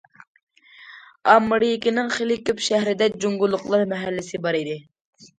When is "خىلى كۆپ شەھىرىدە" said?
2.15-3.09